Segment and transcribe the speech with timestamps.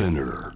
[0.00, 0.54] Spinner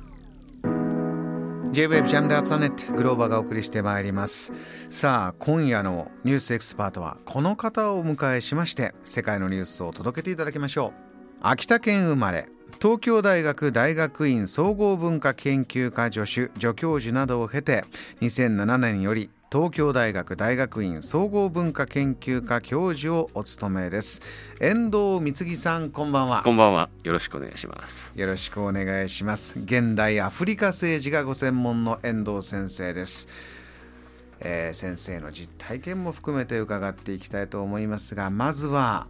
[1.72, 4.54] J-Wave ジャムダープラネットグローバがお送りしてまいります。
[4.88, 11.00] さあ今夜のニュースエキスパートはこの方をお迎えしまして世界のニュースを届けていただきましょう。
[11.42, 12.48] 秋田県生まれ
[12.80, 17.84] 東京大学大学院総合文化研究科助手助教授などを経て
[18.22, 24.20] 2007年より東京大学大学院総合文化研究科教授をお務めです。
[24.60, 26.42] 遠藤光木さんこんばんは。
[26.42, 26.88] こんばんは。
[27.04, 28.12] よろしくお願いします。
[28.16, 29.60] よろしくお願いします。
[29.60, 33.28] 現代アフリカ政治がご専門の遠藤先生です、
[34.40, 39.06] えー先生の実体験も含めて伺っていきたいと思いますがまずは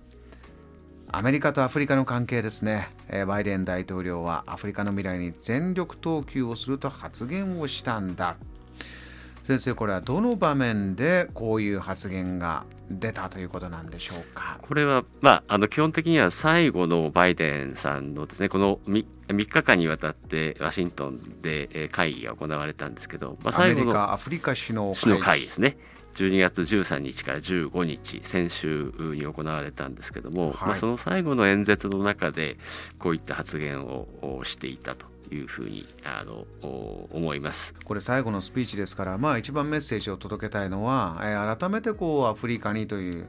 [1.10, 8.36] アメリカとアフリカの関係ですね、えーバイデン大統領はアフリカの未来に全力投球をすると発言をしたんだ
[9.44, 14.58] 先生これはどの場面でこういう発言が出たということなんでしょうか？
[14.62, 25.46] これは、まあ、あの基本的には最後のバイデンさんのですね、この 3, 3日間にわたってワシントンでえー会議が行われたんですけど、まあ、最後のカアフリカ首脳会議。
[25.46, 25.76] ですね。
[26.14, 30.54] 12月13日から15日先週に行われたんですけども、はい。
[30.68, 32.56] まあ、その最後の演説の中で
[32.98, 37.74] こういった発言をおしていたというふうにあのお思います。
[37.84, 43.28] これ最後のスピーチですから、まあ、一番メッセージを届けたいのは、えー改めてこうアフリカにという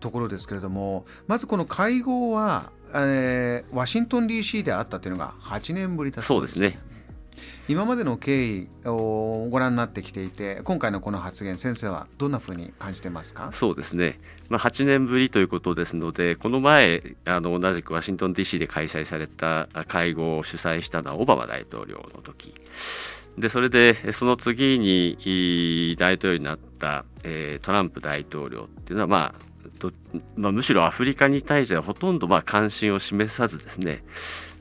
[0.00, 6.78] ところですけれどもまずこの会合は、えーワシントン DC であったというのが8年ぶりだそうですね。
[7.68, 13.50] 今までの経緯をご覧になってきていて今回のこの発言先生はどんなふうに感じてますか？
[13.52, 22.54] そうですね、まあ、8年ぶりということですので、この前、あの同じくワシントン DC で開催された会合を主催したのはオバマ大統領の時。
[23.36, 29.45] でそれでその次に大統領になった、えートランプ大統領っていうのは、まあ
[29.78, 29.92] ど
[30.36, 34.04] まあ、むしろアフリカに対してはほとんどま関心を示さずですね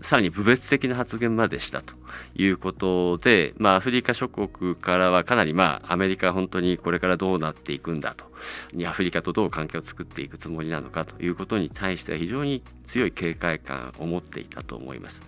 [0.01, 1.95] さらに部別的な発言までしたと
[2.35, 8.25] いうことで、まあ、アフリカ諸国からはかなり、まあ、アメリカは本当にこれからどうなっていくんだと
[8.85, 15.23] アフリカとどう関係を作っていくつもりなのかということに対しては非常に強い警戒感を持っていたと思います。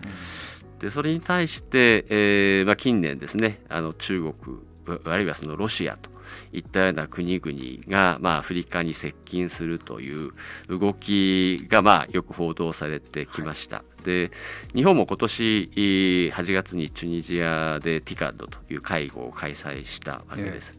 [0.78, 4.58] でそれに対して、えーまあ、近年ですねあの中国
[5.04, 6.10] あるいはそのロシアと
[6.52, 10.30] いったような国々が、まあ、アフリカに接近するという
[10.68, 13.84] 動きが、まあ、よく報道されてきました。
[14.04, 14.30] で
[14.74, 20.74] 日本も今年えー8月にチュニジアでティカッドという会合を開催したわけです。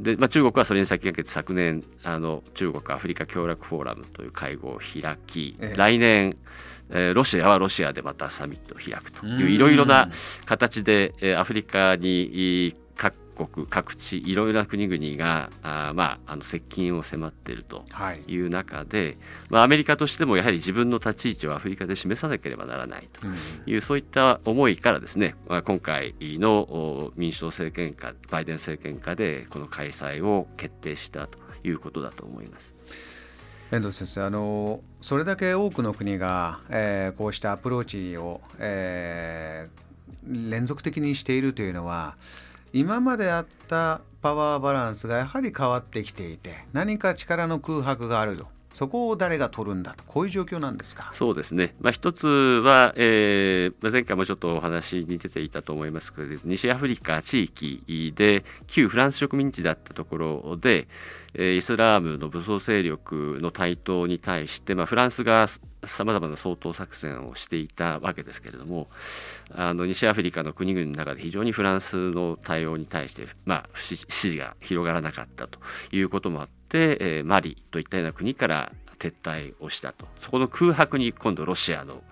[0.00, 6.36] でまあ、中国はそれに先駆けて昨年あの中国アフリカ協力フォーラムという会合を開き、ええ来年
[6.90, 10.10] えーロシアはロシアでまたサミットを開くといううんいろいろな
[10.46, 19.18] 形で、えーアフリカにいい各国各地いろいろな国々があー、まあ、あの接近を迫っているとはいいう中で、
[19.48, 23.34] まあ、アメリカとしてもやはり自分の立ち位置をアフリカで示さなければならないとうん
[23.66, 32.72] いうそういった思いからですね、まあ、今回のお民主党政権下バイデン政権下でこの開催を決定したということだと思います。
[33.72, 39.84] 遠藤先生あのそれだけ多くの国が、えーこうしたアプローチを、えー
[40.26, 42.16] 連続的にしているというのは
[42.76, 51.12] 今まであったパワーバランスがやはり変わってきていて何か力の空白があるとそこを誰が取るんだとこういう状況なんですか？
[51.14, 60.88] そうですね、まあ、一つは、えー前回もちょっとお話に出ていたと思いますけれど西アフリカ地域で旧フランス植民地だったところで、
[61.34, 68.88] えーイスラームの武装勢力の台頭に対して、まあ、フランスがさまざまな掃討作戦をしていたわけですけれども
[69.54, 73.96] あの西アフリカの国々の中で非常にフランスの対応に対して、まあ、支
[74.30, 75.60] 持が広がらなかったと
[75.92, 80.06] いうこともあって、えーマリといったような国から撤退をしたと。
[80.18, 82.02] そこの空白に今度ロシアの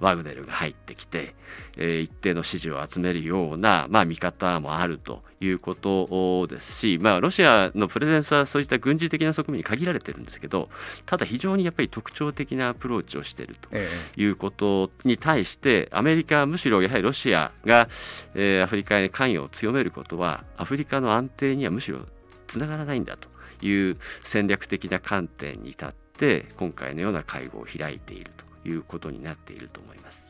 [0.00, 1.34] ワグネルが入ってきて、
[1.76, 10.68] えー一定の支持を集めるような、まあ、見方もあるということですし、まあ、ロシアのプレゼンスはそういった軍事的な側面に限られてるんですけど
[11.06, 13.86] ただ非常にやっぱり特徴的なアプローチをしているとえ
[14.16, 17.88] いうことに対してアメリカはむしろやはりロシアが、
[18.34, 22.00] えーアフリカに関与を強めることはアフリカの安定にはむしろ
[22.48, 23.28] つながらないんだと
[23.62, 28.30] いう戦略的な観点に立って今回のような会合を開いている
[28.62, 30.26] ということになっていると思います。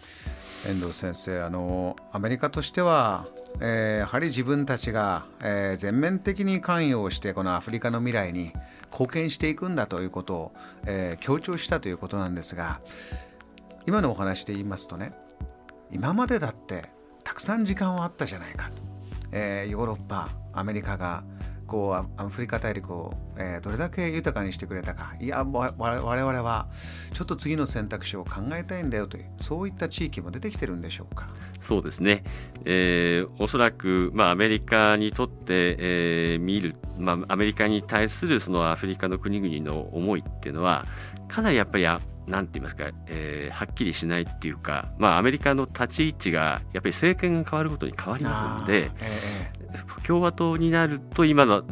[0.66, 3.26] 遠藤先生あのアメリカとしては、
[3.60, 8.52] えーやはり自分たちが、えー全面的に関与をしてこのアフリカの未来に
[8.90, 10.52] 貢献していくんだということを、
[10.86, 12.80] えー強調したということなんですが
[13.86, 15.12] 今のお話で言いますとね
[15.92, 16.90] 今までだって
[17.24, 18.74] たくさん時間はあったじゃないかと、
[19.32, 21.22] えヨーロッパアメリカが
[21.68, 25.12] こうアフリカ大陸を、えー、どれだけ豊かにしてくれたか。
[25.20, 26.68] いや我々は
[27.12, 31.28] ちょっと次の選択肢を考えたいんだよというそういった地域も出てきてるんでしょうか。
[31.60, 32.24] そうですね、
[32.64, 40.86] えー、おそらく、まあ、アメリカにとって、えー、見る、まあ、アメリカに対するそのアフリカの国々の思いっていうのは
[41.26, 49.57] かなりやっぱりなんて言いますか、えー、はっきりしないっていうか、まあ、アメリカの立ち位置がやっぱり政権が変わることに変わりますので、えー、
[50.06, 51.62] 共和党になると今の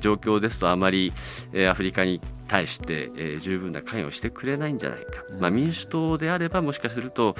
[0.00, 1.12] 状況ですとあまり、
[1.52, 7.34] えー、アフリカに対して、えー、十分な関与をしてくれないんじゃないか、まあ、民主党であればもしかすると、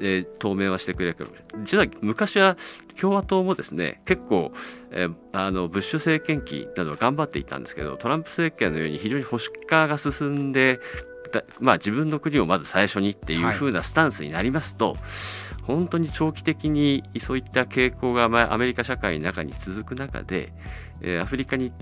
[0.00, 1.30] えー、当面はしてくれるかも
[1.64, 2.56] 実は昔は
[2.98, 4.52] 共和党もですね結構、
[4.90, 10.80] えー、あのブッシュ政権期などは頑張っていたんですけどトランプ政権のように非常に保守化が進んで
[11.60, 14.98] まあ、自分の国をまず最初にっていう風なスタンスになりますと、はい、
[15.62, 20.52] 本当に長期的にそういった傾向がアメリカ社会の中に続く中で、
[21.00, 21.72] えー、アフリカに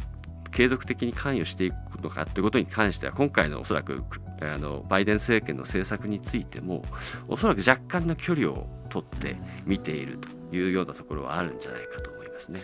[0.50, 4.02] 継続的に関与していくのかということに関しては今回のおそらく
[4.40, 6.84] あのバイデン政権の政策についても
[7.28, 9.36] おそらく若干の距離を取って
[9.66, 12.60] 見ているというようなところはあるんじゃないかと思いますね。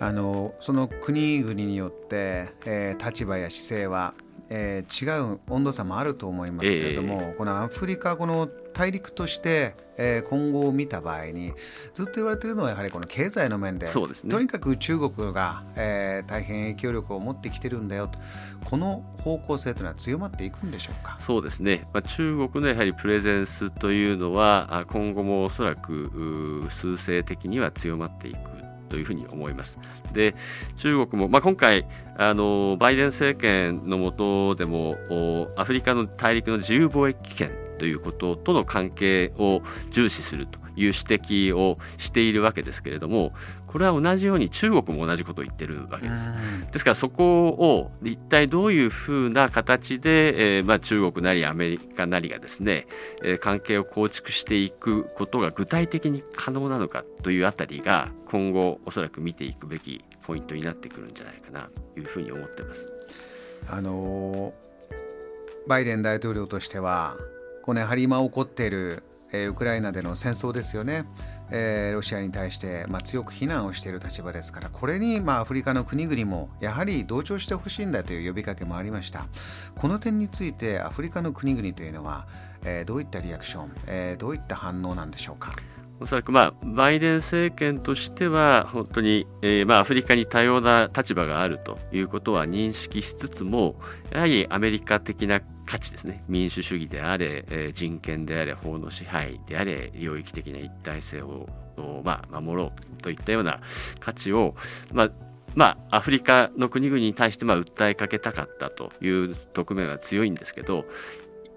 [0.00, 4.14] あのその国々によって、えー、立場や姿勢は
[4.54, 11.54] えー、違う温度差もあると思いますけれども、えー、このアフリカこの大陸として、えー、今後を見た場合に
[11.94, 18.18] ずっと言われているのはやはりこの経済の面で、ね、とにかく中国が、えー、大変影響力を持ってきてるんだよと
[18.66, 21.18] この方向性というのは強まっていくんでしょうか？
[21.20, 28.38] そうですね、まあ、中国のやはりプレゼンスというのは今後もおそらく数勢的には強まっていく
[28.92, 29.78] というふうに思います。
[30.12, 30.34] で
[30.76, 31.86] 中国も、まあ、今回
[32.18, 43.32] あのバイデン政権の下でもアフリカの大陸の自由貿易圏ということとの関係を重視するという指摘をしているわけですけれども
[43.66, 46.30] これは同じように中国も同じことを言ってるわけです。
[46.72, 52.86] ですからそこを一体どういうふうな形で、えーまあ、中国なりアメリカなりがですね、
[53.22, 62.88] えー、関係を構築していくことが具体的に可能なのかというあたりが今後おそらく見ていくべきポイントになってくるんじゃないかなというふうに思ってます。
[63.70, 64.52] あの
[65.66, 67.16] バイデン大統領としては
[67.62, 69.04] このやはり今起こっている
[69.34, 71.04] え、ウクライナでの戦争ですよね、
[71.50, 79.26] えー、ロシアに対して、まあ、強く非難をしている立場ですからこれに、まあ、アフリカの国々もやはり同調してほしいんだという呼びかけもありました。
[79.74, 82.26] この点についてアフリカの国々というのは、
[82.64, 85.52] えー、どういったリアクション、えー、どういった反応なんでしょうか？
[86.02, 93.76] おそらく、まあ、バイデン政権としては本当に、えーまあ、アフリカに多様な立場があるということは認識しつつも
[94.10, 96.24] やはりアメリカ的な価値ですね。
[96.28, 101.48] 民主主義であれ、えー、人権であれ法の支配であれ領域的な一体性を、
[102.02, 103.60] まあ、守ろうといったような
[104.00, 104.56] 価値を、
[104.92, 105.10] まあ
[105.54, 110.84] まあ、アフリカの国々に対してまあ訴えかけたかったという側面は強いんですけど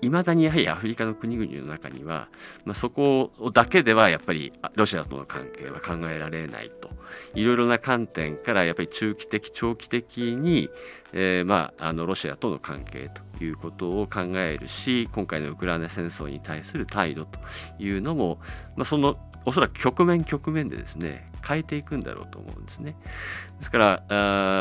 [0.01, 2.27] いまだにやはりアフリカの国々の中には、
[2.65, 6.89] まあ、そこだけではやっぱりロシアとの関係は考えられないと。
[7.33, 10.69] いろいろな観点からやっぱり中期的長期的に、
[11.13, 17.39] えー、まあ、あのロシアとの関係ということを考えるし今回のウクライナ戦争に対する態度と
[17.79, 18.39] いうのも、
[18.75, 22.95] まあ、そのおそらく局面局面でですね変えていくんだろうと思うんですね。
[23.59, 24.03] ですから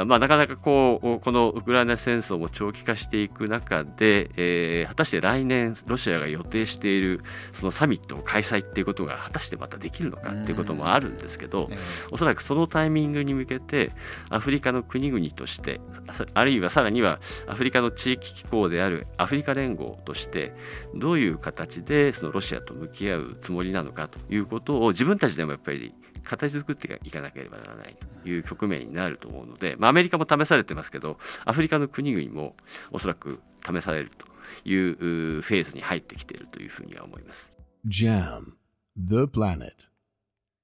[0.01, 7.23] あ、まあ、なかなかこうこのウクライナ戦争も長期化していく中で、えー、果たして来年ロシアが予定している
[7.53, 11.69] そのサミットを開催っていうことが果たしてまたできるのかっていうこともあるんですけど、
[12.11, 13.93] おそらくそのタイミングに向けて
[14.31, 15.81] アフリカの国々として
[16.35, 20.55] あるいはさらにはアフリカの地域機構であるアフリカ連合として
[20.95, 25.95] どういう形でそのロシアと向き合うつもりなのかということを自分たちでもやっぱり
[26.25, 32.57] 形作っていかなければならないという局面になると思うので、まあ、アメリカも試されてますけどアフリカの国々も
[32.91, 34.27] おそらく試されると
[34.69, 34.95] いう
[35.43, 37.53] フェーズに入ってきているというふうには思います。
[37.87, 38.55] JAM
[38.97, 39.94] The Planet